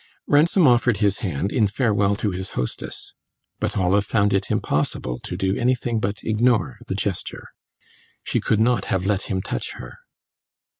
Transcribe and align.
Ransom 0.25 0.65
offered 0.67 0.97
his 0.97 1.19
hand 1.19 1.51
in 1.51 1.67
farewell 1.67 2.15
to 2.15 2.31
his 2.31 2.53
hostess; 2.57 3.13
but 3.59 3.77
Olive 3.77 4.03
found 4.03 4.33
it 4.33 4.49
impossible 4.49 5.19
to 5.19 5.37
do 5.37 5.55
anything 5.55 5.99
but 5.99 6.23
ignore 6.23 6.79
the 6.87 6.95
gesture. 6.95 7.49
She 8.23 8.39
could 8.41 8.59
not 8.59 8.85
have 8.85 9.05
let 9.05 9.29
him 9.29 9.43
touch 9.43 9.73
her. 9.73 9.99